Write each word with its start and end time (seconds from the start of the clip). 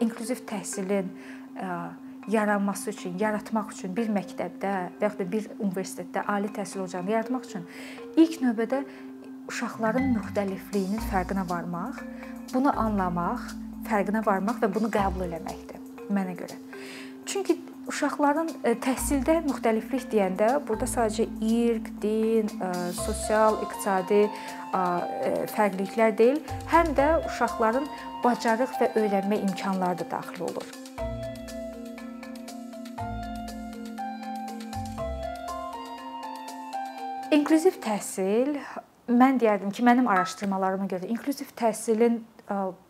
inklüziv 0.00 0.42
təhsilin 0.48 1.10
yaranması 2.28 2.90
üçün, 2.90 3.18
yaratmaq 3.18 3.70
üçün 3.72 3.94
bir 3.96 4.10
məktəbdə 4.12 4.72
və 4.98 5.06
yaxud 5.06 5.20
da 5.22 5.26
bir 5.32 5.48
universitetdə 5.58 6.24
ali 6.32 6.50
təhsil 6.54 6.82
ocağını 6.84 7.14
yaratmaq 7.14 7.46
üçün 7.46 7.66
ilk 8.16 8.40
növbədə 8.42 8.82
uşaqların 9.46 10.10
müxtəlifliyinin 10.16 11.06
fərqinə 11.12 11.46
varmaq, 11.48 12.02
bunu 12.52 12.72
anlamaq, 12.74 13.46
fərqinə 13.86 14.24
varmaq 14.26 14.58
və 14.64 14.72
bunu 14.74 14.90
qəbul 14.90 15.36
etməkdir 15.38 16.10
mənə 16.10 16.34
görə. 16.38 16.58
Çünki 17.26 17.58
uşaqların 17.86 18.48
təhsildə 18.82 19.36
müxtəliflik 19.46 20.08
deyəndə 20.10 20.48
burada 20.66 20.88
sadəcə 20.90 21.26
irq, 21.40 21.90
din, 22.02 22.50
sosial, 22.98 23.60
iqtisadi 23.62 24.24
fərqliliklər 25.54 26.16
deyil, 26.18 26.40
həm 26.72 26.90
də 26.98 27.08
uşaqların 27.28 27.86
bacarıq 28.24 28.74
və 28.80 28.90
öyrənmə 29.02 29.38
imkanları 29.46 30.02
da 30.02 30.10
daxil 30.16 30.48
olur. 30.48 30.66
İnklüziv 37.36 37.78
təhsil 37.82 38.56
mən 39.06 39.38
deyərdim 39.38 39.70
ki, 39.70 39.82
mənim 39.86 40.08
araşdırmalarıma 40.10 40.86
görə 40.90 41.06
inklüziv 41.10 41.54
təhsilin 41.58 42.24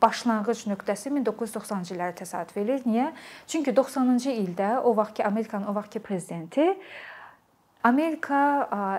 başlanğıc 0.03 0.67
nöqtəsi 0.71 1.13
1990-cı 1.17 1.95
illərə 1.95 2.15
təsadüf 2.19 2.57
eləyir. 2.61 2.83
Niyə? 2.89 3.07
Çünki 3.47 3.73
90-cı 3.77 4.35
ildə 4.43 4.71
o 4.81 4.97
vaxtki 4.97 5.25
Amerikanın 5.25 5.71
o 5.71 5.75
vaxtki 5.75 6.03
prezidenti 6.05 6.75
Amerika 7.87 8.39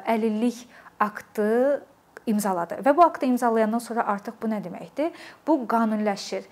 əlillik 0.08 0.64
aktı 1.00 1.84
imzaladı 2.28 2.80
və 2.86 2.96
bu 2.96 3.04
aktı 3.04 3.26
imzalayandan 3.26 3.84
sonra 3.84 4.06
artıq 4.08 4.40
bu 4.42 4.50
nə 4.52 4.62
deməkdir? 4.64 5.12
Bu 5.48 5.60
qanuniləşir. 5.70 6.48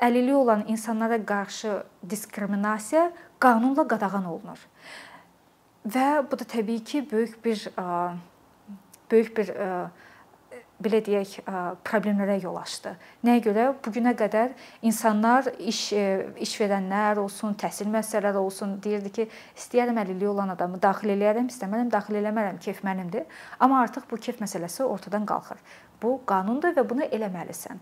Əlilliyi 0.00 0.36
olan 0.36 0.64
insanlara 0.68 1.18
qarşı 1.26 1.82
diskriminasiya 2.10 3.10
qanunla 3.40 3.86
qadağan 3.88 4.24
olunur. 4.28 4.60
Və 5.84 6.24
bu 6.30 6.38
da 6.38 6.44
təbii 6.44 6.84
ki, 6.84 7.04
böyük 7.10 7.44
bir 7.44 7.68
böyük 9.10 9.36
bir 9.36 9.50
belə 10.84 11.00
deyək, 11.04 11.36
problemlərə 11.86 12.36
yol 12.42 12.58
açdı. 12.60 12.94
Nəyə 13.26 13.42
görə? 13.44 13.66
Bu 13.84 13.92
günə 13.94 14.14
qədər 14.18 14.52
insanlar 14.86 15.48
iş 15.58 15.80
iş 16.44 16.52
verənlər 16.60 17.20
olsun, 17.22 17.56
təhsil 17.60 17.88
müəssisələri 17.92 18.40
olsun, 18.40 18.76
deyirdi 18.84 19.12
ki, 19.18 19.28
istəyirəm 19.58 20.02
əlilliyi 20.04 20.30
olan 20.32 20.54
adamı 20.54 20.80
daxil 20.82 21.14
eləyərəm, 21.16 21.48
istəmərəm 21.52 21.92
daxil 21.92 22.20
eləmərəm, 22.20 22.60
kef 22.64 22.84
mənimdir. 22.86 23.24
Amma 23.58 23.82
artıq 23.84 24.08
bu 24.10 24.20
kef 24.20 24.42
məsələsi 24.44 24.84
ortadan 24.84 25.26
qalxır. 25.28 25.60
Bu 26.02 26.18
qanundur 26.28 26.76
və 26.76 26.84
bunu 26.88 27.08
eləməlisən. 27.08 27.80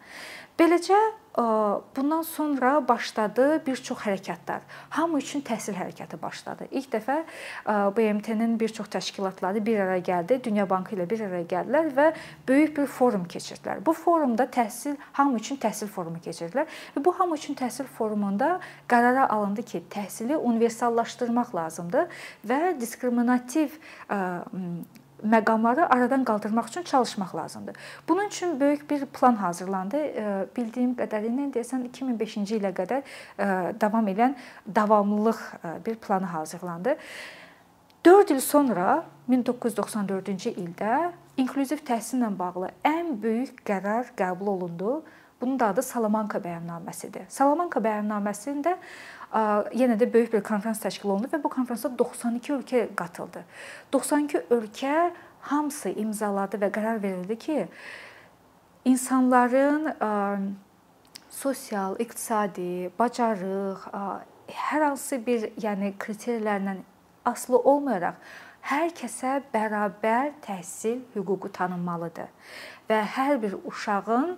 Beləcə 0.59 0.99
bundan 1.37 2.23
sonra 2.23 2.89
başladı 2.89 3.63
bir 3.67 3.77
çox 3.77 4.05
hərəkətlər. 4.05 4.61
Hamı 4.91 5.19
üçün 5.19 5.41
təhsil 5.41 5.77
hərəkəti 5.79 6.19
başladı. 6.23 6.69
İlk 6.71 6.93
dəfə 6.93 7.19
BMT-nin 7.97 8.59
bir 8.61 8.69
çox 8.69 8.89
təşkilatları 8.93 9.65
bir 9.67 9.81
araya 9.81 10.05
gəldi, 10.05 10.45
Dünya 10.45 10.69
Bankı 10.71 10.97
ilə 10.97 11.09
bir 11.11 11.25
araya 11.25 11.49
gəldilər 11.49 11.91
və 11.97 12.09
böyük 12.49 12.77
bir 12.77 12.87
forum 12.87 13.25
keçirdilər. 13.25 13.81
Bu 13.87 13.93
forumda 13.97 14.45
təhsil 14.45 14.97
hamı 15.13 15.41
üçün 15.41 15.57
təhsil 15.57 15.89
forumu 15.89 16.21
keçirdilər 16.25 16.69
və 16.97 17.05
bu 17.05 17.15
hamı 17.19 17.41
üçün 17.41 17.57
təhsil 17.57 17.89
forumunda 17.99 18.59
qərara 18.89 19.29
alındı 19.29 19.63
ki, 19.63 19.85
təhsili 19.91 20.37
universallaşdırmaq 20.37 21.55
lazımdır 21.57 22.25
və 22.49 22.81
diskriminativ 22.81 23.79
məqamları 25.25 25.87
aradan 25.95 26.25
qaldırmaq 26.25 26.69
üçün 26.69 26.83
çalışmaq 26.83 27.35
lazımdır. 27.37 27.77
Bunun 28.09 28.27
üçün 28.27 28.61
böyük 28.61 28.91
bir 28.91 29.07
plan 29.07 29.35
hazırlandı. 29.35 30.01
Bildiyim 30.57 30.97
qədərilə 30.99 31.49
deyəsən 31.55 31.87
2005-ci 31.89 32.59
ilə 32.59 32.73
qədər 32.75 33.03
davam 33.81 34.09
edən 34.09 34.35
davamlılıq 34.75 35.41
bir 35.87 35.95
planı 35.95 36.27
hazırlandı. 36.27 36.97
4 38.05 38.31
il 38.31 38.41
sonra 38.41 39.05
1994-cü 39.31 40.51
ildə 40.59 41.13
inklüziv 41.37 41.85
təhsillə 41.87 42.33
bağlı 42.39 42.73
ən 42.85 43.15
böyük 43.23 43.63
qərar 43.67 44.11
qəbul 44.19 44.47
olundu. 44.57 45.03
Bunun 45.41 45.59
da 45.61 45.67
adı 45.67 45.83
Salamanka 45.83 46.39
bəyannaməsidir. 46.39 47.25
Salamanka 47.29 47.81
bəyannaməsində 47.83 48.77
yenə 49.33 49.97
də 50.01 50.09
böyük 50.13 50.33
bir 50.33 50.43
konfrans 50.45 50.81
təşkil 50.83 51.09
olundu 51.09 51.31
və 51.33 51.43
bu 51.43 51.49
konfransa 51.53 51.91
92 51.99 52.53
ölkə 52.53 52.83
qatıldı. 52.97 53.45
92 53.93 54.45
ölkə 54.51 55.11
hamısı 55.49 55.95
imzaladı 56.05 56.61
və 56.63 56.71
qərar 56.75 57.03
verildi 57.03 57.39
ki, 57.39 57.59
insanların 58.85 59.93
sosial, 61.31 61.97
iqtisadi, 61.99 62.91
bacarıq, 62.99 63.89
hər 64.53 64.89
hansı 64.89 65.21
bir, 65.27 65.49
yəni 65.63 65.95
kriteriyalarla 65.99 66.77
asılı 67.25 67.59
olmayaraq 67.59 68.15
hər 68.63 68.93
kəsə 68.95 69.41
bərabər 69.55 70.33
təhsil 70.45 71.01
hüququ 71.17 71.51
tanınmalıdır 71.57 72.31
və 72.91 73.01
hər 73.17 73.41
bir 73.43 73.57
uşağın 73.67 74.37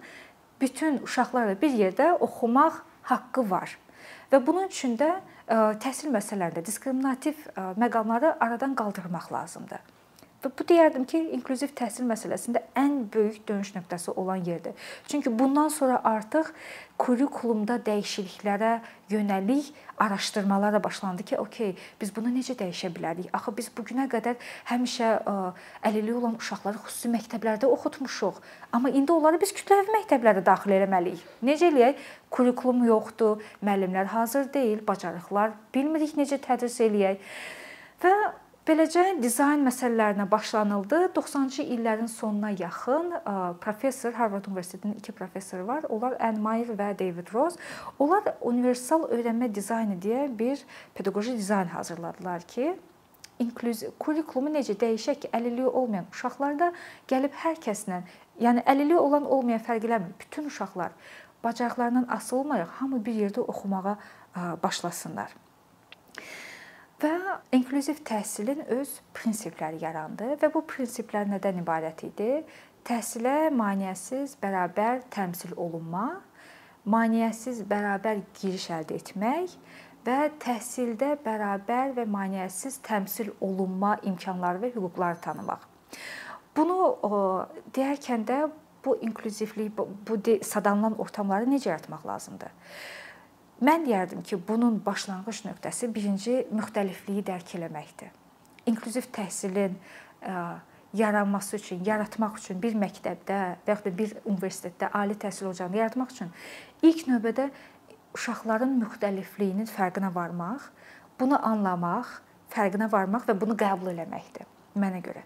bütün 0.61 1.03
uşaqlarla 1.05 1.61
bir 1.61 1.73
yerdə 1.77 2.13
oxumaq 2.25 2.81
haqqı 3.03 3.51
var. 3.51 3.77
Və 4.33 4.41
bunun 4.47 4.69
üçün 4.71 4.97
də 5.01 5.11
təhsil 5.85 6.13
məsələlərində 6.15 6.65
diskriminativ 6.65 7.43
məqamları 7.81 8.37
aradan 8.41 8.75
qaldırmaq 8.79 9.33
lazımdır. 9.33 9.83
Və 10.45 10.51
bu 10.53 10.65
deyərdim 10.69 11.07
ki, 11.09 11.19
inklüziv 11.33 11.71
təhsil 11.73 12.05
məsələsində 12.05 12.61
ən 12.77 13.07
böyük 13.15 13.47
dönüş 13.49 13.71
nöqtəsi 13.79 14.13
olan 14.13 14.43
yerdir. 14.45 14.75
Çünki 15.09 15.33
bundan 15.39 15.71
sonra 15.73 16.03
artıq 16.05 16.51
kurikulumda 17.01 17.79
dəyişikliklərə 17.87 18.75
yönəlik 19.11 19.71
araşdırmalar 19.99 20.77
da 20.77 20.83
başlandı 20.85 21.23
ki, 21.23 21.39
okey, 21.39 21.73
biz 22.01 22.13
bunu 22.17 22.29
necə 22.35 22.59
dəyişə 22.61 22.93
bilərik? 22.93 23.33
Axı 23.33 23.57
biz 23.57 23.71
bu 23.73 23.87
günə 23.89 24.05
qədər 24.13 24.37
həmişə 24.69 25.11
əlilliyi 25.89 26.19
olan 26.21 26.37
uşaqları 26.37 26.85
xüsusi 26.85 27.15
məktəblərdə 27.17 27.73
oxutmuşuq, 27.79 28.45
amma 28.73 28.93
indi 28.93 29.17
onları 29.17 29.41
biz 29.41 29.57
kütləvi 29.57 29.97
məktəblərə 29.97 30.45
daxil 30.45 30.77
etməliyik. 30.77 31.25
Necə 31.41 31.73
eləyək? 31.73 32.07
Kurikulum 32.29 32.85
yoxdur, 32.85 33.41
müəllimlər 33.65 34.13
hazır 34.13 34.53
deyil, 34.53 34.85
bacarıqlar 34.87 35.57
bilmirik 35.75 36.19
necə 36.21 36.37
tədris 36.43 36.83
eləyək. 36.85 37.23
Və 38.05 38.17
Beləcə 38.65 39.19
dizayn 39.21 39.61
məsələlərinə 39.61 40.25
başlanıldı. 40.31 41.11
90-cı 41.13 41.67
illərin 41.75 42.07
sonuna 42.09 42.49
yaxın 42.57 43.11
professor 43.61 44.13
Harvard 44.17 44.47
Universitetinin 44.49 44.95
iki 44.95 45.13
professoru 45.13 45.67
var. 45.67 45.85
Onlar 45.93 46.17
Ann 46.17 46.41
Meyer 46.41 46.71
və 46.73 46.87
David 46.99 47.29
Rose. 47.35 47.61
Onlar 47.99 48.31
universal 48.41 49.05
öyrənmə 49.13 49.51
dizaynı 49.55 49.99
deyə 50.01 50.39
bir 50.39 50.65
pedaqoji 50.95 51.37
dizayn 51.37 51.69
hazırladılar 51.77 52.49
ki, 52.55 52.73
inklüziv 53.39 53.93
kurikulumu 54.01 54.57
necə 54.57 54.79
dəyişək 54.81 55.21
ki, 55.27 55.33
əlilliyi 55.37 55.69
olmayan 55.69 56.09
uşaqlarda 56.17 56.73
gəlib 57.13 57.37
hər 57.45 57.61
kəslə, 57.69 58.01
yəni 58.41 58.65
əlilliyi 58.65 58.97
olan 59.05 59.29
olmayan 59.29 59.61
fərq 59.61 59.85
eləmir. 59.93 60.17
Bütün 60.21 60.49
uşaqlar 60.49 60.97
bacarıqlarından 61.45 62.09
asılı 62.09 62.41
olmayaraq 62.41 62.77
hamı 62.81 63.05
bir 63.05 63.25
yerdə 63.27 63.45
oxumağa 63.45 63.99
başlasınlar. 64.63 65.37
Və 67.05 67.17
inklüziv 67.53 67.99
təhsilin 68.09 68.63
öz 68.79 68.91
prinsipləri 69.13 69.83
yarandı 69.83 70.39
və 70.41 70.49
bu 70.55 70.63
prinsiplər 70.65 71.27
nədən 71.29 71.59
ibarət 71.61 72.07
idi? 72.07 72.29
Təhsilə 72.89 73.51
maneəsiz 73.53 74.39
bərabər 74.41 75.03
təmsil 75.13 75.53
olunma, 75.61 76.23
maneəsiz 76.89 77.61
bərabər 77.69 78.23
giriş 78.39 78.71
əldə 78.79 78.97
etmək 79.03 79.59
və 80.07 80.17
təhsildə 80.47 81.11
bərabər 81.27 81.93
və 81.99 82.09
maneəsiz 82.09 82.81
təmsil 82.89 83.35
olunma 83.45 83.99
imkanları 84.09 84.65
və 84.65 84.73
hüquqları 84.73 85.21
tanımaq. 85.29 85.69
Bunu 86.57 86.81
deyərkən 87.77 88.25
də 88.33 88.47
bu 88.85 88.97
inklüzivlik, 89.05 89.77
bu 89.77 90.21
sadanılan 90.41 90.97
ortamları 90.97 91.53
necə 91.53 91.75
yaratmaq 91.75 92.07
lazımdır? 92.07 92.53
Mən 93.63 93.85
deyərdim 93.87 94.23
ki, 94.27 94.39
bunun 94.49 94.81
başlanğıc 94.87 95.45
nöqtəsi 95.47 95.89
birinci 95.95 96.41
müxtəlifliyi 96.51 97.23
dərk 97.27 97.55
eləməkdir. 97.59 98.11
İnklüziv 98.67 99.07
təhsilin 99.15 99.77
yaranması 100.95 101.57
üçün, 101.57 101.85
yaratmaq 101.85 102.39
üçün 102.41 102.61
bir 102.63 102.75
məktəbdə 102.79 103.39
və 103.67 103.75
yaxud 103.75 103.87
da 103.91 103.99
bir 103.99 104.17
universitetdə 104.25 104.91
ali 104.95 105.15
təhsil 105.15 105.51
ocağını 105.51 105.81
yaratmaq 105.83 106.13
üçün 106.15 106.33
ilk 106.83 107.07
növbədə 107.11 107.49
uşaqların 108.15 108.75
müxtəlifliyinin 108.83 109.71
fərqinə 109.71 110.11
varmaq, 110.15 110.69
bunu 111.21 111.39
anlamaq, 111.47 112.11
fərqinə 112.55 112.91
varmaq 112.93 113.27
və 113.29 113.39
bunu 113.41 113.57
qəbul 113.59 113.91
eləməkdir 113.95 114.51
mənə 114.79 115.03
görə. 115.03 115.23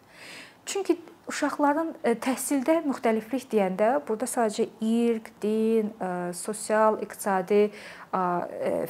Çünki 0.69 0.98
uşaqların 1.28 1.92
e, 2.04 2.14
təhsildə 2.25 2.78
müxtəliflik 2.86 3.48
deyəndə 3.52 3.90
burada 4.08 4.28
sadəcə 4.30 4.69
irq, 4.80 5.28
din, 5.42 5.90
e, 6.00 6.10
sosial, 6.36 6.96
iqtisadi 7.04 7.60
e, 7.69 8.22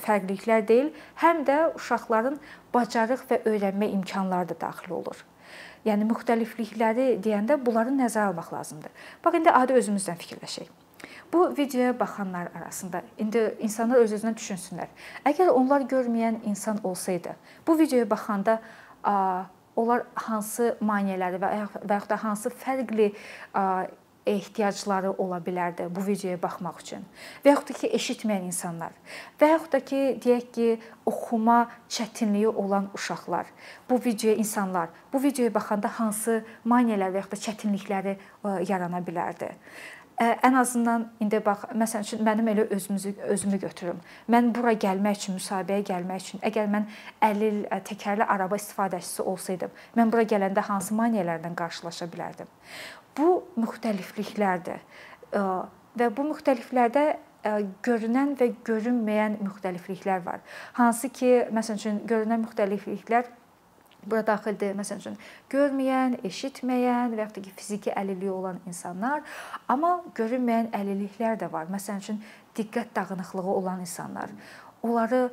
fərqliliklər 0.05 0.67
deyil, 0.69 0.93
həm 1.23 1.43
də 1.49 1.59
uşaqların 1.79 2.39
bacarıq 2.75 3.27
və 3.31 3.43
öyrənmə 3.53 3.91
imkanları 3.99 4.53
da 4.53 4.61
daxil 4.69 4.95
olur. 5.01 5.25
Yəni 5.87 6.07
müxtəliflikləri 6.11 7.11
deyəndə 7.25 7.59
bunları 7.65 7.95
nəzərə 7.97 8.31
almaq 8.31 8.53
lazımdır. 8.53 8.95
Bax 9.25 9.39
indi 9.39 9.55
adi 9.55 9.79
özümüzdən 9.81 10.19
fikirləşək. 10.23 10.71
Bu 11.33 11.45
videoya 11.59 11.93
baxanlar 12.01 12.49
arasında 12.57 13.03
indi 13.19 13.43
insanlar 13.61 14.03
öz-özünə 14.05 14.35
düşünsünlər. 14.37 14.89
Əgər 15.29 15.51
onlar 15.53 15.85
görməyən 15.91 16.43
insan 16.49 16.81
olsaydı, 16.85 17.35
bu 17.67 17.79
videoya 17.79 18.11
baxanda 18.11 18.61
onlar 19.79 20.05
hansı 20.27 20.75
maneələri 20.83 21.41
və 21.43 21.55
və 21.87 21.97
yaxud 21.97 22.11
da 22.11 22.23
hansı 22.25 22.53
fərqli 22.65 23.13
ehtiyacları 24.29 25.11
ola 25.23 25.39
bilərdi 25.41 25.87
bu 25.95 26.03
videoya 26.07 26.37
baxmaq 26.43 26.83
üçün. 26.83 27.05
Və 27.45 27.55
yaxud 27.55 27.71
da 27.71 27.77
ki, 27.79 27.91
eşitməyən 27.97 28.49
insanlar 28.51 28.97
və 29.41 29.53
yaxud 29.55 29.73
da 29.73 29.81
ki, 29.91 30.01
deyək 30.25 30.49
ki, 30.55 30.69
oxuma 31.09 31.59
çətinliyi 31.89 32.51
olan 32.51 32.91
uşaqlar. 32.95 33.47
Bu 33.91 34.01
videoya 34.05 34.37
insanlar 34.37 34.93
bu 35.13 35.23
videoya 35.23 35.55
baxanda 35.55 35.89
hansı 36.01 36.43
maneələr 36.69 37.15
və 37.15 37.23
yaxud 37.23 37.37
da 37.37 37.43
çətinlikləri 37.47 38.19
yarana 38.69 39.01
bilərdi 39.07 39.55
ən 40.19 40.55
azından 40.59 41.05
indi 41.21 41.39
bax 41.45 41.69
məsəl 41.79 42.03
üçün 42.03 42.25
mənim 42.27 42.49
elə 42.51 42.65
özümüzü 42.75 43.15
özümü 43.35 43.61
götürüm. 43.63 44.01
Mən 44.31 44.51
bura 44.55 44.73
gəlmək 44.75 45.21
üçün, 45.21 45.39
müsahibəyə 45.39 45.85
gəlmək 45.87 46.25
üçün, 46.25 46.43
əgər 46.43 46.67
mən 46.73 46.89
əlil 47.23 47.61
təkərli 47.87 48.27
araba 48.27 48.59
istifadəçisi 48.59 49.23
olsaydım, 49.23 49.71
mən 49.97 50.13
bura 50.13 50.27
gələndə 50.27 50.65
hansı 50.67 50.97
maneələrlə 50.99 51.55
qarşılaşa 51.55 52.11
bilərdim? 52.11 52.51
Bu 53.19 53.45
müxtəlifliklərdir. 53.59 54.83
Və 55.99 56.11
bu 56.17 56.29
müxtəliflərdə 56.33 57.07
görünən 57.87 58.35
və 58.39 58.53
görünməyən 58.67 59.39
müxtəlifliklər 59.45 60.25
var. 60.27 60.43
Hansı 60.73 61.09
ki, 61.15 61.31
məsəl 61.55 61.79
üçün 61.79 62.03
görünən 62.11 62.43
müxtəlifliklər 62.43 63.31
bura 64.07 64.25
daxildir. 64.27 64.75
Məsəl 64.79 65.01
üçün 65.03 65.17
görməyən, 65.53 66.19
eşitməyən 66.29 67.15
və 67.15 67.23
yaxud 67.25 67.41
da 67.41 67.45
ki, 67.47 67.55
fiziki 67.57 67.95
əlilliyi 67.97 68.33
olan 68.33 68.61
insanlar, 68.67 69.25
amma 69.69 69.99
görünməyən 70.19 70.71
əlilliklər 70.77 71.39
də 71.43 71.51
var. 71.53 71.69
Məsəl 71.73 72.01
üçün 72.05 72.23
diqqət 72.57 72.95
dağınıqlığı 72.97 73.51
olan 73.55 73.81
insanlar. 73.85 74.33
Onları 74.83 75.29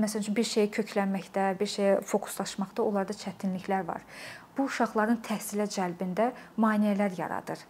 məsəl 0.00 0.24
üçün 0.24 0.36
bir 0.36 0.48
şeyə 0.48 0.70
köklənməkdə, 0.74 1.52
bir 1.60 1.70
şeyə 1.76 2.00
fokuslaşmaqda 2.08 2.82
onlarda 2.82 3.16
çətinliklər 3.16 3.86
var. 3.86 4.04
Bu 4.56 4.66
uşaqların 4.66 5.20
təhsilə 5.24 5.68
cəlbində 5.70 6.32
maneələr 6.58 7.14
yaradır 7.18 7.60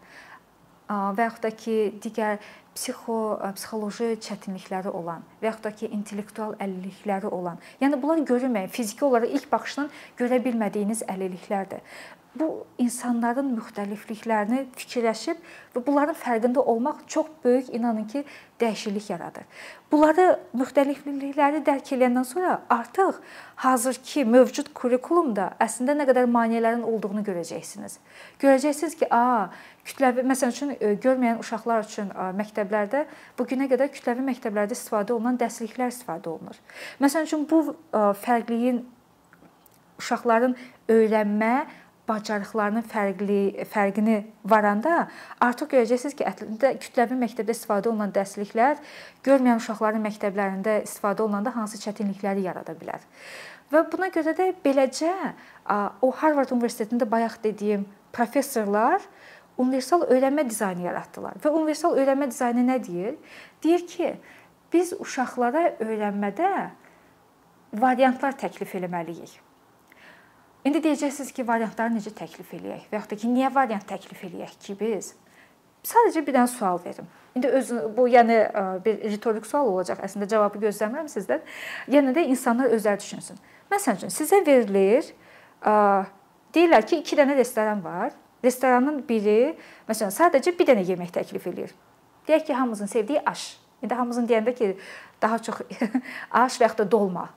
və 0.91 1.27
yaxud 1.29 1.47
da 1.47 1.51
ki, 1.55 1.77
digər 2.03 2.41
psixo 2.75 3.17
psixoloji 3.57 4.17
çətinlikləri 4.27 4.93
olan 4.95 5.25
və 5.41 5.51
yaxud 5.51 5.67
da 5.69 5.75
ki, 5.75 5.91
intellektual 5.95 6.57
əlillikləri 6.63 7.31
olan. 7.31 7.61
Yəni 7.83 8.01
bunlar 8.03 8.25
görünməyən, 8.31 8.73
fiziki 8.75 9.07
olaraq 9.07 9.35
ilk 9.39 9.51
baxışdan 9.53 9.91
görə 10.19 10.41
bilmədiyiniz 10.45 11.05
əlilliklərdir 11.11 11.85
bu 12.39 12.67
insanların 12.79 13.49
müxtəlifliklərini 13.57 14.67
fikirləşib 14.79 15.39
və 15.75 15.81
bunların 15.87 16.15
fərqində 16.15 16.63
olmaq 16.63 17.01
çox 17.11 17.27
böyük 17.45 17.73
inanın 17.75 18.07
ki, 18.09 18.23
dəyişiklik 18.61 19.09
yaradır. 19.11 19.47
Bunları 19.91 20.27
müxtəliflikləri 20.55 21.63
dərk 21.67 21.91
edəndən 21.97 22.27
sonra 22.29 22.61
artıq 22.71 23.19
hazırki 23.65 24.25
mövcud 24.25 24.71
kurikulumda 24.75 25.51
əslində 25.61 25.97
nə 25.99 26.07
qədər 26.11 26.31
maneələrin 26.31 26.87
olduğunu 26.87 27.25
görəcəksiniz. 27.27 27.99
Görəcəksiniz 28.43 28.97
ki, 29.01 29.11
a, 29.11 29.51
kütləvi 29.89 30.23
məsəl 30.31 30.55
üçün 30.55 30.73
e, 30.77 30.95
görməyən 31.03 31.43
uşaqlar 31.43 31.83
üçün 31.89 32.15
məktəblərdə 32.39 33.05
bu 33.39 33.49
günə 33.51 33.67
qədər 33.73 33.91
kütləvi 33.97 34.23
məktəblərdə 34.31 34.79
istifadə 34.79 35.17
olunan 35.17 35.41
dərsliklər 35.41 35.91
istifadə 35.91 36.31
olunur. 36.31 36.63
Məsəl 37.03 37.27
üçün 37.27 37.47
bu 37.51 37.65
fərqliyin 38.23 38.85
uşaqların 40.01 40.57
öyrənmə 40.89 41.55
bacarıqlarının 42.11 42.85
fərqli 42.91 43.67
fərqini 43.71 44.19
varanda 44.45 45.07
artıq 45.47 45.77
görəcəksiniz 45.77 46.17
ki, 46.19 46.27
əslində 46.27 46.75
kütləvi 46.83 47.19
məktəbdə 47.23 47.55
istifadə 47.55 47.91
olunan 47.93 48.13
dərsliklər 48.15 48.83
görməyən 49.27 49.63
uşaqların 49.63 50.05
məktəblərində 50.09 50.81
istifadə 50.85 51.25
olunanda 51.25 51.55
hansı 51.55 51.81
çətinlikləri 51.85 52.45
yarada 52.49 52.75
bilər. 52.77 53.07
Və 53.71 53.85
buna 53.93 54.11
görə 54.11 54.35
də 54.35 54.51
beləcə 54.65 55.13
o 56.03 56.11
Harvard 56.21 56.51
Universitetində 56.51 57.07
bayaq 57.07 57.39
dediyim 57.45 57.87
professorlar 58.13 59.05
universal 59.61 60.07
öyrənmə 60.11 60.47
dizaynı 60.49 60.89
yaratdılar. 60.89 61.39
Və 61.43 61.53
universal 61.55 61.99
öyrənmə 62.01 62.31
dizaynı 62.33 62.65
nə 62.67 62.79
deyir? 62.87 63.15
Deyir 63.63 63.87
ki, 63.87 64.15
biz 64.73 64.95
uşaqlara 64.99 65.77
öyrənmədə 65.85 66.51
variantlar 67.79 68.35
təklif 68.41 68.75
etməliyik. 68.79 69.39
İndi 70.65 70.83
deyəcəksiniz 70.85 71.33
ki, 71.33 71.47
variantları 71.49 71.95
necə 71.95 72.13
təklif 72.13 72.51
eləyək 72.53 72.91
və 72.91 72.99
yaxud 72.99 73.15
da 73.15 73.17
ki, 73.23 73.29
niyə 73.33 73.49
variant 73.55 73.87
təklif 73.89 74.21
eləyək 74.29 74.59
ki 74.61 74.77
biz? 74.81 75.15
Sadəcə 75.89 76.21
bir 76.27 76.37
dənə 76.37 76.51
sual 76.53 76.81
verim. 76.85 77.09
İndi 77.35 77.49
öz 77.57 77.71
bu 77.97 78.05
yəni 78.13 78.37
bir 78.85 78.99
ritorik 79.09 79.47
sual 79.49 79.71
olacaq. 79.71 80.03
Əslində 80.05 80.29
cavabı 80.29 80.61
gözləmirəm 80.67 81.09
sizdən. 81.09 81.41
Yenə 81.89 82.13
də 82.17 82.27
insanlar 82.29 82.75
özləri 82.77 83.01
düşünsün. 83.01 83.41
Məsələn 83.73 84.03
üçün 84.03 84.13
sizə 84.13 84.43
verilir 84.47 85.09
deyirlər 86.55 86.87
ki, 86.91 87.01
2 87.07 87.21
dənə 87.23 87.39
restoran 87.41 87.81
var. 87.85 88.13
Restoranın 88.45 89.01
biri 89.09 89.55
məsələn 89.89 90.13
sadəcə 90.13 90.53
bir 90.59 90.69
dənə 90.69 90.85
yemək 90.93 91.17
təklif 91.17 91.49
eləyir. 91.49 91.73
Deyək 92.29 92.51
ki, 92.51 92.55
hamımızın 92.61 92.93
sevdiyi 92.93 93.25
aş. 93.25 93.55
İndi 93.81 93.95
hamımızın 93.95 94.29
deyəndə 94.29 94.55
ki, 94.55 94.75
daha 95.23 95.39
çox 95.39 95.65
aş 96.45 96.61
və 96.61 96.69
yaxud 96.69 96.85
da 96.85 96.91
dolma 96.91 97.31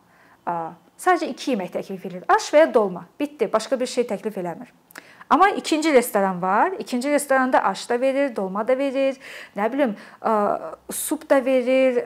Sadəcə 0.99 1.33
2 1.33 1.51
yemək 1.51 1.73
təklif 1.73 2.05
edir. 2.05 2.23
Aş 2.27 2.51
və 2.53 2.63
ya 2.63 2.73
dolma. 2.73 3.07
Bitdi. 3.19 3.49
Başqa 3.53 3.79
bir 3.79 3.89
şey 3.89 4.07
təklif 4.11 4.37
eləmir. 4.37 4.71
Amma 5.29 5.49
ikinci 5.49 5.93
restoran 5.93 6.41
var. 6.41 6.71
İkinci 6.79 7.11
restoranda 7.11 7.63
aş 7.63 7.89
da 7.89 8.01
verir, 8.01 8.35
dolma 8.35 8.67
da 8.67 8.77
verir, 8.77 9.17
nə 9.57 9.69
bilim, 9.73 9.95
sup 10.91 11.29
da 11.29 11.39
verir, 11.45 11.97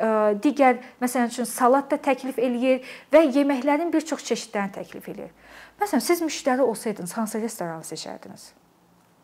digər 0.44 0.78
məsələn 1.02 1.34
üçün 1.34 1.50
salat 1.50 1.92
da 1.92 1.98
təklif 1.98 2.40
eləyir 2.40 2.86
və 3.12 3.26
yeməklərin 3.36 3.92
bir 3.94 4.06
çox 4.06 4.24
çeşidlərini 4.32 4.78
təklif 4.80 5.10
eləyir. 5.12 5.34
Məsələn, 5.82 6.02
siz 6.02 6.22
müştəri 6.22 6.62
olsaydınız, 6.62 7.18
hansı 7.18 7.42
restoranı 7.42 7.84
seçərdiniz? 7.84 8.54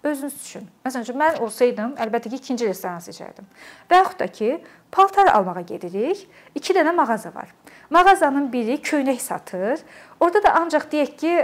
Özünüz 0.03 0.33
üçün. 0.41 0.65
Məsələn 0.83 1.05
üçün 1.05 1.15
mən 1.15 1.37
olsaydım, 1.39 1.93
əlbəttə 2.03 2.27
ki, 2.27 2.39
ikinci 2.41 2.65
restoranı 2.67 2.99
seçərdim. 3.05 3.45
Və 3.87 4.01
yaxud 4.01 4.19
da 4.19 4.25
ki, 4.27 4.49
paltar 4.91 5.29
almağa 5.31 5.61
gedirik. 5.69 6.25
2 6.59 6.75
dənə 6.75 6.91
mağaza 6.95 7.31
var. 7.31 7.53
Mağazanın 7.89 8.49
biri 8.51 8.81
köynək 8.83 9.21
satır. 9.23 9.79
Orada 10.19 10.43
da 10.43 10.53
ancaq 10.59 10.89
deyək 10.91 11.13
ki, 11.21 11.37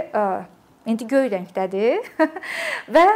indi 0.92 1.06
göy 1.08 1.30
rəngdədir 1.32 2.04
və 2.94 3.06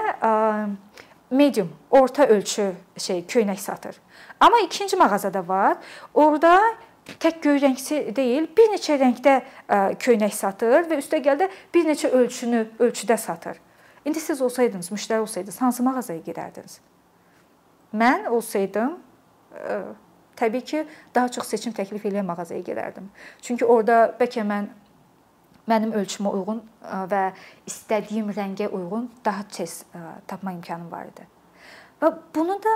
medium, 1.31 1.69
orta 1.91 2.25
ölçü 2.25 2.71
şey 2.97 3.21
köynək 3.29 3.61
satır. 3.61 4.01
Amma 4.41 4.65
ikinci 4.65 4.97
mağazada 4.97 5.45
var. 5.49 5.77
Orada 6.15 6.57
tək 7.21 7.43
göy 7.45 7.61
rəngsi 7.61 8.01
deyil, 8.17 8.49
bir 8.57 8.73
neçə 8.73 8.97
rəngdə 8.97 9.37
köynək 10.01 10.33
satır 10.33 10.89
və 10.89 11.03
üstəgəl 11.05 11.45
də 11.45 11.53
bir 11.75 11.85
neçə 11.93 12.09
ölçünü 12.17 12.65
ölçüdə 12.81 13.21
satır. 13.21 13.61
İndi 14.05 14.21
siz 14.21 14.43
olsaydınız, 14.43 14.91
müştəri 14.93 15.19
olsaydınız, 15.19 15.61
hansı 15.63 15.83
mağazaya 15.83 16.21
gedərdiniz? 16.21 16.79
Mən 17.95 18.29
olsaydım, 18.29 18.99
ə, 19.57 19.83
təbii 20.37 20.65
ki, 20.65 20.87
daha 21.15 21.29
çox 21.29 21.49
seçim 21.55 21.73
təklif 21.73 22.05
edən 22.05 22.27
mağazaya 22.27 22.61
gedərdim. 22.61 23.07
Çünki 23.43 23.65
orada 23.65 24.15
bəlkə 24.21 24.45
mən 24.45 24.69
mənim 25.71 25.95
ölçümə 25.97 26.33
uyğun 26.37 26.61
və 27.11 27.23
istədiyim 27.67 28.29
rəngə 28.37 28.69
uyğun 28.69 29.09
daha 29.25 29.47
tez 29.49 29.85
tapma 30.27 30.53
imkanım 30.53 30.91
var 30.93 31.09
idi. 31.09 31.25
Və 32.03 32.11
bunu 32.35 32.59
da 32.63 32.75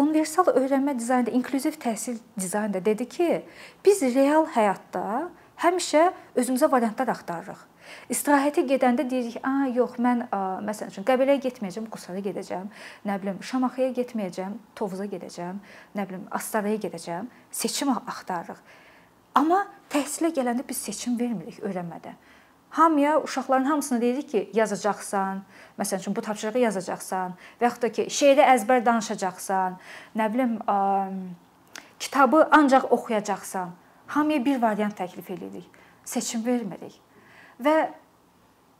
universal 0.00 0.48
öyrənmə 0.54 0.96
dizaynında, 0.98 1.34
inklüziv 1.36 1.76
təhsil 1.82 2.18
dizaynında 2.40 2.84
dedi 2.84 3.08
ki, 3.08 3.42
biz 3.84 4.00
real 4.14 4.46
həyatda 4.54 5.28
həmişə 5.60 6.06
özümüzə 6.36 6.70
variantlar 6.72 7.12
axtarırıq. 7.12 7.69
İstirahətə 8.10 8.64
gedəndə 8.68 9.06
deyirik, 9.10 9.36
"A, 9.46 9.66
yox, 9.74 9.98
mən 9.98 10.26
a, 10.32 10.60
məsəl 10.66 10.90
üçün 10.92 11.04
Qəbələyə 11.04 11.40
getməyəcəm, 11.46 11.88
Qusara 11.90 12.20
gedəcəm. 12.20 12.68
Nə 13.06 13.20
bilim, 13.22 13.42
Şamaxıya 13.42 13.92
getməyəcəm, 13.98 14.52
Tovuza 14.74 15.04
gedəcəm. 15.04 15.58
Nə 15.96 16.08
bilim, 16.08 16.26
Astaraya 16.30 16.76
gedəcəm." 16.76 17.26
Seçim 17.50 17.88
axtarırıq. 17.90 18.60
Amma 19.34 19.66
təhsilə 19.90 20.32
gələndə 20.34 20.66
biz 20.68 20.76
seçim 20.76 21.18
vermirik 21.18 21.58
öyrənmədə. 21.62 22.14
Hamıya 22.70 23.20
uşaqların 23.22 23.64
hamısına 23.64 24.00
deyirik 24.00 24.30
ki, 24.30 24.50
yazacaqsan, 24.54 25.42
məsəl 25.78 25.98
üçün 25.98 26.16
bu 26.16 26.22
tapşırığı 26.22 26.58
yazacaqsan 26.58 27.32
və 27.60 27.66
yaxud 27.66 27.82
da 27.82 27.88
ki, 27.92 28.06
şeiri 28.10 28.44
əzbər 28.46 28.84
danışacaqsan, 28.86 29.78
nə 30.16 30.28
bilim, 30.32 30.58
ə, 30.70 30.76
kitabı 31.98 32.48
ancaq 32.50 32.92
oxuyacaqsan. 32.92 33.70
Hamıya 34.06 34.44
bir 34.44 34.62
variant 34.62 34.94
təklif 35.00 35.30
edirik. 35.30 35.66
Seçim 36.04 36.46
vermirik. 36.46 37.00
Və 37.60 37.90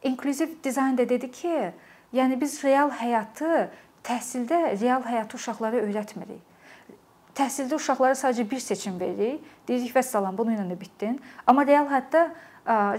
inklüziv 0.03 0.57
dizayn 0.65 0.99
da 0.99 1.09
dedi 1.09 1.31
ki, 1.31 1.73
yəni 2.17 2.41
biz 2.41 2.59
real 2.65 2.93
həyatı 3.01 3.69
təhsildə 4.05 4.81
real 4.81 5.05
həyatı 5.05 5.37
uşaqlara 5.37 5.83
öyrətmirik. 5.85 6.41
Təhsildə 7.37 7.77
uşaqlara 7.77 8.17
sadəcə 8.19 8.47
bir 8.51 8.61
seçim 8.65 8.99
veririk. 9.01 9.45
Deyirik 9.69 9.95
və 9.95 10.03
salam, 10.03 10.37
bunu 10.39 10.57
ilə 10.57 10.67
də 10.71 10.81
bitdin. 10.81 11.21
Amma 11.47 11.67
real 11.67 11.87
həyatda 11.89 12.27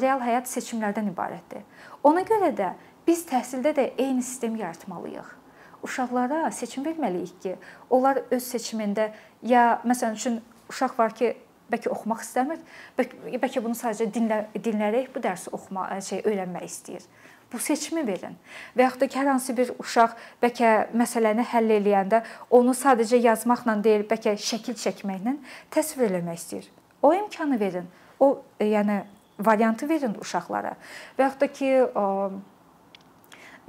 real 0.02 0.22
həyat 0.24 0.50
seçimlərdən 0.50 1.12
ibarətdir. 1.12 1.66
Ona 2.04 2.24
görə 2.26 2.54
də 2.56 2.72
biz 3.08 3.26
təhsildə 3.30 3.76
də 3.78 3.92
eyni 3.98 4.24
sistemi 4.24 4.60
yaratmalıyıq. 4.62 5.42
uşaqlara 5.84 6.52
seçim 6.52 6.86
verməliyik 6.86 7.40
ki, 7.42 7.56
onlar 7.90 8.22
öz 8.32 8.44
seçimində 8.44 9.12
ya 9.42 9.82
məsəl 9.86 10.14
üçün 10.14 10.42
uşaq 10.70 10.98
var 11.00 11.16
ki, 11.16 11.38
bəlkə 11.72 11.92
oxumaq 11.94 12.24
istəmir, 12.26 12.62
bəlkə 12.98 13.64
bunu 13.64 13.78
sadəcə 13.78 14.10
dinlə, 14.14 14.44
dinləyərək 14.56 15.12
bu 15.14 15.24
dərsi 15.24 15.54
oxuma 15.56 15.88
şey 16.04 16.24
öyrənmək 16.28 16.66
istəyir. 16.68 17.06
Bu 17.52 17.60
seçimi 17.60 18.06
verin. 18.08 18.38
Və 18.78 18.86
yaxud 18.86 19.02
da 19.04 19.08
ki, 19.12 19.18
hər 19.20 19.28
hansı 19.34 19.56
bir 19.58 19.74
uşaq 19.82 20.14
bəlkə 20.44 20.70
məsələni 20.96 21.44
həll 21.52 21.74
eləyəndə 21.78 22.22
onu 22.56 22.76
sadəcə 22.78 23.20
yazmaqla 23.20 23.76
deyil, 23.84 24.06
bəlkə 24.08 24.38
şəkil 24.40 24.78
çəkməklə 24.80 25.36
təsvir 25.76 26.08
eləmək 26.08 26.40
istəyir. 26.40 26.70
O 27.04 27.12
imkanı 27.18 27.60
verin. 27.60 27.90
O 28.20 28.38
yəni 28.62 29.02
variantı 29.40 29.90
verin 29.90 30.16
uşaqlara. 30.22 30.78
Və 31.18 31.28
yaxud 31.28 31.44
da 31.44 31.52
ki, 31.52 31.72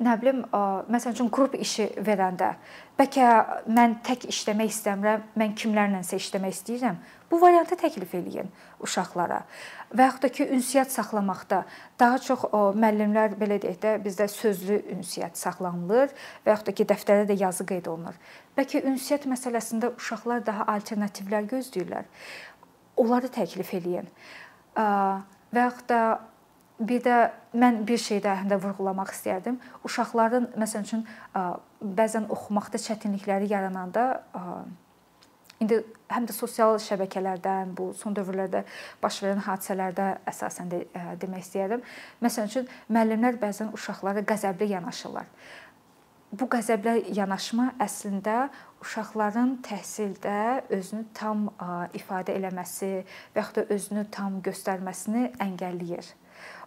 nə 0.01 0.15
bilim, 0.21 0.45
məsəl 0.93 1.13
üçün 1.13 1.29
qrup 1.33 1.55
işi 1.59 1.91
verəndə 2.01 2.55
bəlkə 2.99 3.29
mən 3.73 3.99
tək 4.07 4.27
işləmək 4.31 4.71
istəmirəm, 4.73 5.25
mən 5.39 5.55
kimlərlənsə 5.59 6.19
işləmək 6.21 6.55
istəyirəm. 6.57 6.99
Bu 7.31 7.39
variantı 7.41 7.77
təklif 7.81 8.13
eləyin 8.15 8.51
uşaqlara. 8.85 9.41
Və 9.93 10.07
yaxud 10.07 10.25
da 10.27 10.31
ki, 10.33 10.47
ünsiyyət 10.57 10.93
saxlamaqda 10.93 11.63
daha 12.01 12.19
çox 12.21 12.45
o 12.53 12.61
müəllimlər 12.77 13.37
belə 13.41 13.59
deyək 13.63 13.79
də, 13.83 13.95
bizdə 14.05 14.29
sözlü 14.29 14.83
ünsiyyət 14.99 15.41
saxlanılır 15.41 16.13
və 16.45 16.53
yaxud 16.53 16.69
da 16.69 16.77
ki, 16.77 16.89
dəftərdə 16.93 17.29
də 17.31 17.39
yazı 17.41 17.67
qeyd 17.69 17.89
olunur. 17.93 18.19
Bəlkə 18.57 18.85
ünsiyyət 18.93 19.27
məsələsində 19.33 19.95
uşaqlar 19.97 20.45
daha 20.47 20.69
alternativlər 20.75 21.49
gözləyirlər. 21.55 22.11
Onları 23.01 23.33
təklif 23.33 23.73
eləyin. 23.81 24.13
Və 24.77 25.65
yaxud 25.67 25.89
da 25.89 26.03
bir 26.89 27.03
də 27.05 27.17
mən 27.55 27.83
bir 27.89 27.99
şey 27.99 28.23
də 28.25 28.37
həm 28.43 28.51
də 28.51 28.59
vurğulamaq 28.63 29.13
istərdim. 29.15 29.59
Uşaqların 29.87 30.53
məsəl 30.61 30.87
üçün 30.87 31.05
bəzən 31.83 32.29
oxumaqda 32.33 32.81
çətinlikləri 32.83 33.51
yarananda 33.53 34.07
indi 35.63 35.79
həm 36.11 36.27
də 36.27 36.35
sosial 36.35 36.77
şəbəkələrdən, 36.83 37.75
bu 37.79 37.93
son 37.95 38.15
dövrlərdə 38.17 38.65
baş 39.03 39.21
verən 39.23 39.43
hadisələrdə 39.47 40.09
əsasən 40.33 40.73
də 40.73 40.81
demək 41.23 41.47
istəyirəm. 41.47 41.85
Məsəl 42.25 42.49
üçün 42.51 42.71
müəllimlər 42.91 43.39
bəzən 43.43 43.71
uşaqlara 43.77 44.25
qəzəbli 44.27 44.73
yanaşırlar. 44.75 45.29
Bu 46.33 46.49
qəzəblə 46.49 46.97
yanaşma 47.13 47.75
əslində 47.85 48.49
uşaqların 48.81 49.59
təhsildə 49.67 50.65
özünü 50.73 51.05
tam 51.15 51.51
ifadə 51.95 52.35
eləməsi 52.39 52.91
və 53.35 53.43
yaxud 53.45 53.61
da 53.61 53.77
özünü 53.77 54.05
tam 54.11 54.41
göstərməsini 54.43 55.29
əngəlləyir 55.47 56.09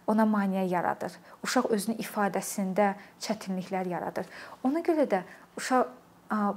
ona 0.06 0.24
maneə 0.26 0.66
yaradır. 0.70 1.12
Uşaq 1.44 1.70
özünü 1.74 1.96
ifadəsində 2.02 2.94
çətinliklər 3.22 3.88
yaradır. 3.90 4.26
Ona 4.64 4.82
görə 4.86 5.06
də 5.10 5.22
uşaq 5.58 5.86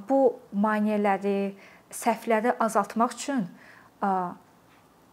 bu 0.09 0.19
maneələri, 0.53 1.55
səhvləri 1.93 2.55
azaltmaq 2.61 3.13
üçün 3.17 3.47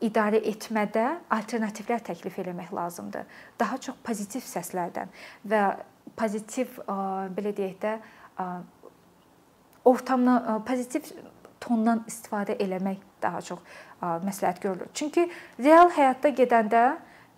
idarə 0.05 0.41
etmədə 0.53 1.07
alternativlər 1.33 2.05
təklif 2.05 2.37
eləmək 2.43 2.73
lazımdır. 2.77 3.25
Daha 3.61 3.79
çox 3.79 3.97
pozitiv 4.05 4.45
səslərdən 4.45 5.09
və 5.49 5.63
pozitiv 6.17 6.77
belə 7.37 7.55
deyək 7.57 7.79
də 7.81 7.97
ortamdan 9.89 10.63
pozitiv 10.69 11.09
tondan 11.61 12.05
istifadə 12.09 12.59
eləmək 12.61 13.01
daha 13.23 13.41
çox 13.41 13.61
məsləhət 14.03 14.61
görülür. 14.61 14.89
Çünki 14.95 15.25
real 15.59 15.89
həyatda 15.97 16.33
gedəndə 16.37 16.83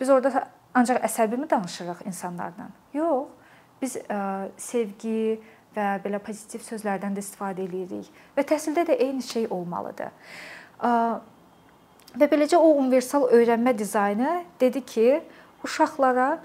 biz 0.01 0.11
orada 0.11 0.49
ancaq 0.75 1.03
əsəbimi 1.09 1.49
danışırıq 1.51 2.05
insanlarla. 2.07 2.69
Yox. 2.97 3.35
Biz 3.79 3.95
ə, 4.11 4.21
sevgi 4.59 5.39
və 5.77 5.89
belə 6.03 6.19
pozitiv 6.25 6.65
sözlərdən 6.67 7.15
də 7.15 7.23
istifadə 7.23 7.63
eləyirik 7.63 8.09
və 8.35 8.45
təhsildə 8.51 8.89
də 8.89 8.97
eyni 8.99 9.23
şey 9.23 9.47
olmalıdır. 9.55 10.11
Ə, 10.83 10.91
və 12.19 12.29
beləcə 12.33 12.59
o 12.59 12.73
universal 12.81 13.29
öyrənmə 13.39 13.77
dizaynı 13.79 14.33
dedi 14.61 14.83
ki, 14.83 15.09
uşaqlara 15.63 16.41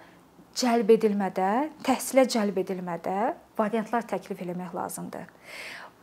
cəlb 0.60 0.92
edilmədə, 0.94 1.70
təhsilə 1.86 2.27
cəlb 2.30 2.60
edilmədə 2.62 3.34
variantlar 3.58 4.06
təklif 4.10 4.42
eləmək 4.46 4.75
lazımdır. 4.77 5.25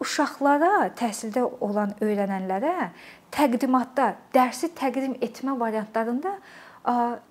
Uşaqlara, 0.00 0.88
təhsildə 0.96 1.44
olan 1.60 1.92
öyrənənlərə 2.00 2.90
təqdimatda, 3.34 4.14
dərsi 4.34 4.72
təqdim 4.74 5.18
etmə 5.22 5.54
variantlarında 5.60 6.38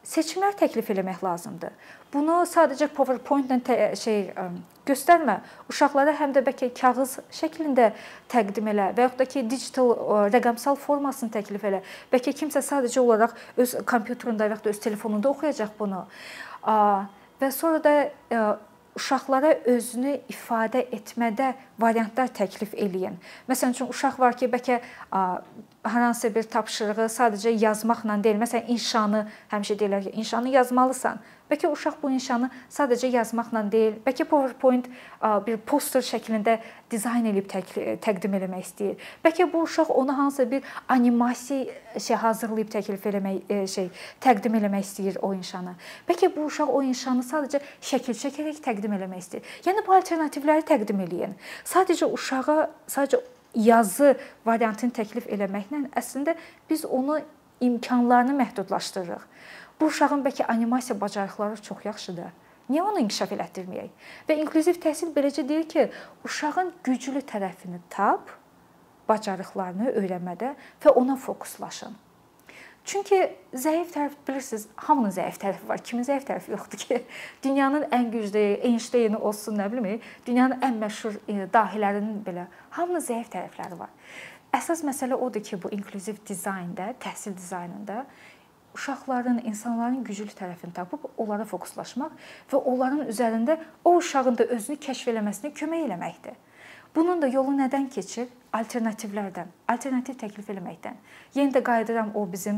seçimlər 0.06 0.54
təklif 0.60 0.92
eləmək 0.94 1.24
lazımdır. 1.26 1.74
Bunu 2.14 2.42
sadəcə 2.50 2.88
PowerPoint-lə 2.94 3.96
şey 3.98 4.32
göstərmə. 4.86 5.40
Uşaqlara 5.70 6.16
həm 6.18 6.34
də 6.34 6.44
bəlkə 6.46 6.72
kağız 6.78 7.20
şəklində 7.34 7.92
təqdim 8.30 8.70
elə 8.72 8.90
və 8.98 9.06
yaxud 9.08 9.20
da 9.22 9.28
ki, 9.30 9.44
digital 9.50 9.92
rəqəmsal 10.34 10.78
formasını 10.82 11.34
təklif 11.34 11.66
elə. 11.70 11.84
Bəlkə 12.14 12.34
kimsə 12.38 12.64
sadəcə 12.66 13.02
olaraq 13.02 13.36
öz 13.62 13.76
kompüterində 13.90 14.48
və 14.48 14.58
yaxud 14.58 14.70
da 14.70 14.74
öz 14.74 14.82
telefonunda 14.86 15.30
oxuyacaq 15.34 15.78
bunu. 15.78 16.02
Və 17.42 17.52
sonra 17.54 17.84
da 17.86 17.94
uşaqlara 18.98 19.54
özünü 19.70 20.18
ifadə 20.34 20.82
etmədə 20.94 21.54
variantlar 21.80 22.34
təklif 22.36 22.74
eləyin. 22.74 23.16
Məsələn 23.50 23.78
üçün 23.78 23.94
uşaq 23.94 24.18
var 24.20 24.38
ki, 24.38 24.50
bəlkə 24.52 24.82
hər 25.90 26.08
hansı 26.10 26.30
bir 26.36 26.48
tapşırığı 26.54 27.10
sadəcə 27.10 27.56
yazmaqla 27.66 28.20
deyil. 28.24 28.40
Məsələn, 28.42 28.70
inşanı 28.76 29.26
həmişə 29.52 29.76
deyirlər 29.82 30.08
ki, 30.08 30.16
inşanı 30.22 30.56
yazmalısan. 30.56 31.20
Bəlkə 31.50 31.66
uşaq 31.74 31.96
bu 32.04 32.12
inşanı 32.14 32.52
sadəcə 32.70 33.10
yazmaqla 33.10 33.64
deyil, 33.72 33.96
bəlkə 34.06 34.28
PowerPoint 34.30 34.86
bir 35.48 35.56
poster 35.66 36.04
şəklində 36.06 36.60
dizayn 36.92 37.26
edib 37.26 37.48
təqdim 37.50 38.36
eləmək 38.38 38.68
istəyir. 38.68 39.08
Bəlkə 39.26 39.48
bu 39.50 39.64
uşaq 39.66 39.90
ona 39.90 40.18
hansısa 40.18 40.46
bir 40.52 40.68
animasiya 40.88 41.66
şey 41.98 42.16
hazırlayıb 42.22 42.70
təklif 42.70 43.10
eləmək 43.10 43.66
şey 43.74 43.90
təqdim 44.22 44.60
eləmək 44.62 44.86
istəyir 44.86 45.18
o 45.26 45.34
inşanı. 45.34 45.74
Bəlkə 46.10 46.30
bu 46.36 46.46
uşaq 46.52 46.70
o 46.70 46.84
inşanı 46.86 47.26
sadəcə 47.26 47.64
şəkil 47.82 48.22
çəkərək 48.22 48.62
təqdim 48.70 48.94
eləmək 49.00 49.26
istəyir. 49.26 49.58
Yəni 49.66 49.88
bu 49.90 49.98
alternativləri 49.98 50.70
təqdim 50.70 51.02
eləyin. 51.08 51.34
Sadəcə 51.66 52.14
uşağa 52.14 52.60
sadəcə 52.86 53.24
yazı 53.56 54.16
variantını 54.46 54.94
təklif 54.94 55.28
eləməklə 55.28 55.86
əslində 55.98 56.36
biz 56.70 56.86
onu 56.86 57.20
imkanlarını 57.62 58.36
məhdudlaşdırırıq. 58.42 59.24
Bu 59.80 59.86
uşağın 59.86 60.24
bəlkə 60.26 60.46
animasiya 60.52 61.00
bacarıqları 61.02 61.62
çox 61.62 61.86
yaxşıdır. 61.86 62.32
Niyə 62.70 62.84
onu 62.86 63.02
inkişaf 63.02 63.32
elətdirməyək? 63.34 63.90
Və 64.30 64.36
inklüziv 64.44 64.78
təhsil 64.84 65.14
beləcə 65.16 65.48
deyir 65.48 65.66
ki, 65.70 65.88
uşağın 66.28 66.74
güclü 66.84 67.24
tərəfini 67.26 67.80
tap, 67.90 68.30
bacarıqlarını 69.10 69.96
öyrənmədə 69.98 70.54
və 70.84 70.94
ona 70.94 71.16
fokuslaşın. 71.18 71.96
Çünki 72.90 73.18
zəif 73.54 73.92
tərəf 73.94 74.16
bilirsiniz, 74.26 74.64
hamının 74.88 75.12
zəif 75.14 75.36
tərəfi 75.38 75.68
var. 75.70 75.82
Kimin 75.86 76.06
zəif 76.08 76.24
tərəfi 76.26 76.56
yoxdur 76.56 76.80
ki? 76.82 76.98
Dünyanın 77.44 77.86
ən 77.94 78.08
güclü 78.10 78.42
Einstein 78.66 79.14
olsun, 79.14 79.60
nə 79.62 79.68
bilim, 79.70 80.00
dünyanın 80.26 80.58
ən 80.66 80.80
məşhur 80.82 81.20
e, 81.30 81.46
dahilərinin 81.54 82.24
belə 82.26 82.48
hamının 82.80 83.04
zəif 83.06 83.30
tərəfləri 83.36 83.78
var. 83.78 83.94
Əsas 84.58 84.82
məsələ 84.88 85.20
odur 85.22 85.46
ki, 85.46 85.60
bu 85.62 85.70
inklüziv 85.76 86.18
dizaynda, 86.26 86.96
təhsil 87.04 87.38
dizaynında 87.38 88.08
uşaqların, 88.74 89.44
insanların 89.46 90.02
güclü 90.04 90.34
tərəfini 90.34 90.74
tapıb 90.74 91.06
onlara 91.18 91.46
fokuslaşmaq 91.46 92.18
və 92.50 92.64
onların 92.74 93.06
üzərində 93.14 93.60
o 93.86 94.00
uşağın 94.02 94.42
da 94.42 94.50
özünü 94.58 94.82
kəşf 94.82 95.14
eləməsinə 95.14 95.54
kömək 95.62 95.86
eləməkdir. 95.92 96.42
Bunun 97.00 97.22
da 97.22 97.28
yolu 97.32 97.54
nədən 97.56 97.86
keçir? 97.94 98.28
Alternativlərdən, 98.52 99.48
alternativ 99.72 100.18
təklif 100.20 100.50
eləməkdən. 100.52 100.98
Yenə 101.38 101.54
də 101.56 101.62
qayıdıram 101.64 102.10
o 102.18 102.26
bizim 102.28 102.58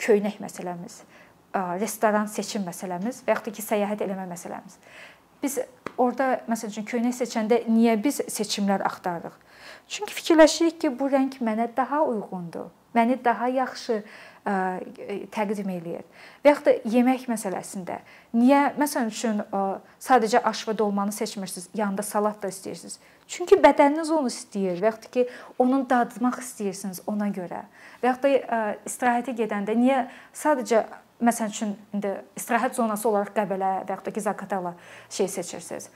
köynək 0.00 0.40
məsələmiz, 0.42 0.96
restoran 1.78 2.26
seçim 2.32 2.64
məsələmiz 2.66 3.20
və 3.22 3.36
yaxud 3.36 3.46
da 3.46 3.54
ki, 3.54 3.62
səyahət 3.62 4.02
eləmə 4.02 4.24
məsələmiz. 4.32 4.80
Biz 5.44 5.58
orada 5.94 6.40
məsəl 6.50 6.72
üçün 6.72 6.88
köynək 6.90 7.14
seçəndə 7.20 7.60
niyə 7.70 7.94
biz 8.02 8.18
seçimlər 8.26 8.82
axtarırıq? 8.88 9.36
Çünki 9.86 10.16
fikirləşirik 10.16 10.80
ki, 10.82 10.90
bu 10.98 11.06
rəng 11.12 11.38
mənə 11.38 11.68
daha 11.76 12.02
uyğundur. 12.10 12.72
Məni 12.98 13.20
daha 13.24 13.46
yaxşı 13.48 14.02
təqdim 14.44 15.68
eləyir. 15.68 16.04
Və 16.44 16.52
yaxud 16.52 16.68
da 16.68 16.74
yemək 16.88 17.26
məsələsində 17.28 18.00
niyə 18.36 18.70
məsəl 18.80 19.10
üçün 19.10 19.42
sadəcə 20.00 20.40
aş 20.48 20.64
və 20.68 20.76
dolmanı 20.78 21.12
seçmirsiniz, 21.12 21.68
yanında 21.74 22.02
salat 22.02 22.40
da 22.42 22.48
istəyirsiniz? 22.48 22.98
Çünki 23.30 23.60
bədəniniz 23.62 24.10
onu 24.10 24.30
istəyir 24.32 24.80
və 24.80 24.90
yaxud 24.90 25.10
ki, 25.14 25.26
onun 25.58 25.84
dadmaq 25.90 26.40
istəyirsiniz 26.42 27.04
ona 27.06 27.28
görə. 27.30 27.62
Və 28.02 28.10
yaxud 28.10 28.26
da 28.26 28.62
istirahətə 28.88 29.36
gedəndə 29.38 29.76
niyə 29.78 30.06
sadəcə 30.34 30.86
məsəl 31.20 31.52
üçün 31.52 31.76
indi 31.94 32.16
istirahət 32.40 32.80
zonası 32.80 33.08
olaraq 33.10 33.34
Qəbələ 33.36 33.74
və 33.84 33.94
yaxud 33.94 34.08
da 34.08 34.14
ki, 34.16 34.24
Zaqatala 34.24 34.74
şey 35.12 35.28
seçirsiniz? 35.36 35.90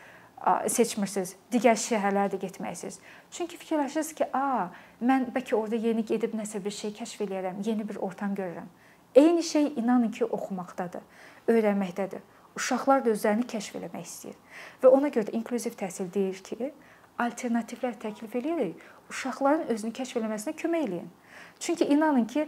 Seçmirsiniz, 0.69 1.37
digər 1.53 1.79
şəhərlərə 1.81 2.35
də 2.35 2.41
getməlisiniz. 2.43 2.99
Çünki 3.31 3.57
fikirləşirsiniz 3.57 4.15
ki, 4.15 4.25
"A, 4.33 4.69
mən 5.03 5.33
bəlkə 5.33 5.55
orada 5.55 5.77
yeni 5.77 6.05
gedib 6.05 6.35
nəsə 6.35 6.65
bir 6.65 6.71
şey 6.71 6.91
kəşf 6.91 7.25
eləyərəm, 7.27 7.67
yeni 7.67 7.89
bir 7.89 7.97
ortam 7.97 8.35
görürəm." 8.35 8.69
Eyni 9.15 9.43
şey 9.43 9.73
inanın 9.77 10.11
ki, 10.11 10.25
oxumaqdadır, 10.25 11.03
öyrənməkdədir. 11.49 12.21
uşaqlar 12.57 13.05
da 13.05 13.11
özlərini 13.11 13.47
kəşf 13.51 13.79
etmək 13.81 14.05
istəyir. 14.07 14.37
Və 14.83 14.91
ona 14.95 15.09
görə 15.09 15.29
də 15.29 15.35
inklüziv 15.39 15.75
təhsil 15.79 16.13
deyir 16.15 16.39
ki, 16.47 16.73
alternativlər 17.19 17.97
təklif 17.99 18.37
edirik. 18.37 18.83
Uşaqların 19.11 19.67
özünü 19.75 19.93
kəşf 19.93 20.21
etməsinə 20.21 20.55
kömək 20.61 20.87
eləyin. 20.87 21.11
Çünki 21.59 21.85
inanın 21.85 22.25
ki, 22.31 22.47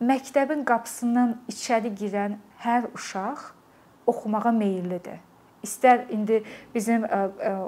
məktəbin 0.00 0.64
qapısından 0.64 1.36
içəri 1.50 1.92
girən 1.98 2.38
hər 2.62 2.88
uşaq 2.94 3.50
oxumağa 4.06 4.52
meyllidir. 4.52 5.18
İstər 5.62 6.08
indi 6.10 6.42
bizim 6.74 7.04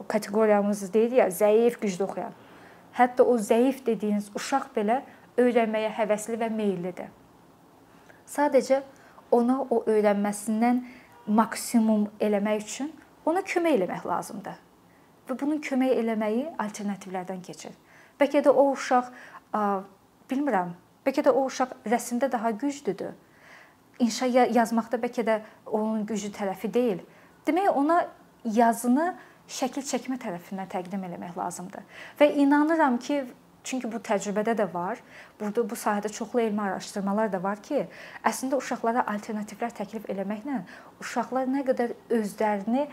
kateqoriyamız 0.08 0.92
deyir 0.94 1.12
ya, 1.12 1.28
zəif, 1.28 1.78
güclü 1.80 2.04
oxuyan. 2.04 2.32
Hətta 2.94 3.22
o 3.22 3.36
zəif 3.38 3.84
dediyiniz 3.86 4.30
uşaq 4.34 4.72
belə 4.76 5.02
öyrənməyə 5.38 5.92
həvəsli 5.94 6.38
və 6.38 6.50
meyllidir. 6.50 7.08
Sadəcə 8.26 8.82
ona 9.34 9.60
o 9.62 9.82
öyrənməsindən 9.86 10.82
maksimum 11.26 12.08
eləmək 12.20 12.62
üçün 12.66 12.92
ona 13.26 13.42
kömək 13.42 13.78
eləmək 13.78 14.06
lazımdır. 14.06 14.58
Və 15.28 15.38
bunun 15.40 15.60
kömək 15.64 15.94
eləməyi 16.02 16.46
alternativlərdən 16.60 17.42
keçir. 17.42 17.72
Bəlkə 18.20 18.42
də 18.44 18.52
o 18.52 18.70
uşaq 18.72 19.10
bilmirəm, 20.30 20.74
bəlkə 21.06 21.24
də 21.24 21.32
o 21.32 21.46
uşaq 21.46 21.72
rəsmdə 21.88 22.30
daha 22.32 22.50
güclüdür. 22.50 23.14
İnşa 24.02 24.26
yazmaqda 24.50 24.98
bəlkə 25.02 25.24
də 25.26 25.40
onun 25.66 26.04
güclü 26.06 26.30
tərəfi 26.34 26.70
deyil. 26.74 27.00
Demək 27.46 27.70
ona 27.76 28.00
yazını 28.44 29.12
şəkil 29.50 29.84
çəkmə 29.84 30.18
tərəfindən 30.20 30.70
təqdim 30.72 31.02
eləmək 31.08 31.36
lazımdır. 31.36 31.82
Və 32.20 32.30
inanıram 32.44 32.98
ki, 32.98 33.24
Çünki 33.64 33.88
bu 33.88 33.96
təcrübədə 34.04 34.52
də 34.58 34.66
var. 34.74 34.98
Burada 35.40 35.62
bu 35.64 35.76
sahədə 35.78 36.10
çoxlu 36.12 36.42
elmi 36.42 36.60
araşdırmalar 36.60 37.30
da 37.32 37.40
var 37.42 37.62
ki, 37.64 37.86
əslində 38.28 38.58
uşaqlara 38.60 39.06
alternativlər 39.08 39.72
təklif 39.78 40.04
eləməklə 40.12 40.58
uşaqlar 41.00 41.48
nə 41.48 41.64
qədər 41.70 41.94
özlərini 42.12 42.84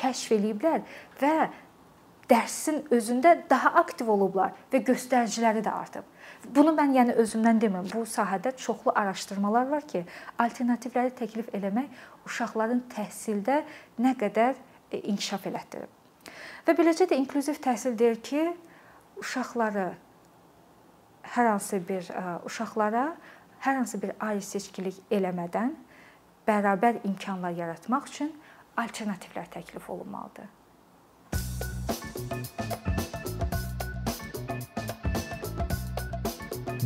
kəşf 0.00 0.34
eləyiblər 0.34 0.82
və 1.22 1.34
dərsin 2.30 2.82
özündə 2.90 3.36
daha 3.50 3.76
aktiv 3.82 4.10
olublar 4.10 4.58
və 4.72 4.82
göstəriciləri 4.90 5.62
də 5.62 5.70
artıb. 5.70 6.02
Bunu 6.54 6.72
mən 6.76 6.94
yəni 6.96 7.16
özümdən 7.22 7.60
demirəm. 7.62 7.88
Bu 7.92 8.04
sahədə 8.08 8.54
çoxlu 8.56 8.92
araşdırmalar 8.94 9.68
var 9.70 9.86
ki, 9.88 10.04
alternativləri 10.38 11.14
təklif 11.18 11.48
eləmək 11.56 11.88
uşaqların 12.28 12.82
təhsildə 12.92 13.62
nə 14.02 14.14
qədər 14.20 14.54
e, 14.90 15.00
inkişaf 15.00 15.46
elətdirib. 15.50 15.92
Və 16.66 16.74
beləcə 16.78 17.06
də 17.10 17.18
inklüziv 17.22 17.60
təhsil 17.62 17.96
deyir 17.98 18.20
ki, 18.22 18.48
uşaqları 19.22 19.88
hər 21.36 21.50
hansı 21.50 21.80
bir 21.88 22.10
uşaqlara 22.44 23.06
hər 23.60 23.80
hansı 23.80 24.02
bir 24.02 24.12
ayrı 24.20 24.42
seçkilik 24.42 24.98
eləmədən 25.10 25.74
bərabər 26.46 27.00
imkanlar 27.08 27.56
yaratmaq 27.56 28.12
üçün 28.12 28.30
alternativlər 28.76 29.50
təklif 29.56 29.90
olunmalıdır. 29.90 30.46